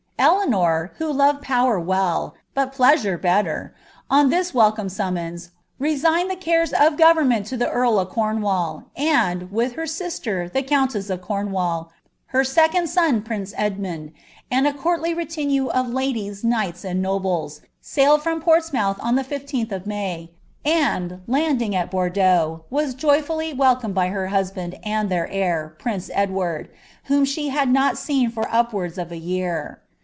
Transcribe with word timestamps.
* 0.21 0.23
Fioum, 0.23 0.91
who 0.99 1.11
loved 1.11 1.41
power 1.41 1.79
well, 1.79 2.35
hut 2.55 2.73
pleasure 2.73 3.17
belter, 3.17 3.71
on 4.07 4.29
this 4.29 4.53
welcome 4.53 4.85
summinii 4.87 5.49
resigned 5.79 6.29
the 6.29 6.35
cores 6.35 6.73
of 6.73 6.95
government 6.95 7.47
tu 7.47 7.57
the 7.57 7.67
earl 7.71 7.97
of 7.97 8.09
Cornwall, 8.09 8.83
and, 8.95 9.49
wilh 9.49 9.71
h> 9.71 9.77
sisUit, 9.77 10.51
itie 10.51 10.67
countess 10.67 11.09
of 11.09 11.23
Cornwall, 11.23 11.91
her 12.27 12.43
second 12.43 12.85
son, 12.87 13.23
prince 13.23 13.55
Edmund, 13.57 14.11
and 14.51 14.67
i 14.67 14.71
courtly 14.73 15.15
reijoue 15.15 15.69
of 15.69 15.87
Indies, 15.87 16.43
knights, 16.43 16.85
and 16.85 17.01
nobles, 17.01 17.61
sailed 17.81 18.21
from 18.21 18.43
rortsnioinh 18.43 18.97
on 19.03 19.15
the 19.15 19.23
ISih 19.23 19.71
of 19.71 19.87
May, 19.87 20.29
and, 20.63 21.21
Unding 21.27 21.73
at 21.73 21.89
Bordeaux, 21.89 22.63
was 22.69 22.93
jo) 22.93 23.23
fully 23.23 23.55
welcooied 23.55 23.95
by 23.95 24.09
her 24.09 24.27
tiusband, 24.27 24.79
and 24.85 25.09
their 25.09 25.27
heir, 25.31 25.73
prince 25.79 26.11
Edward, 26.13 26.69
whom 27.05 27.25
she 27.25 27.49
had 27.49 27.71
not 27.73 27.95
seeii 27.95 28.31
for 28.31 28.47
upwards 28.51 28.99
of 28.99 29.11
a 29.11 29.17
year. 29.17 29.79